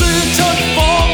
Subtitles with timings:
[0.00, 0.44] 能說
[0.76, 1.07] 出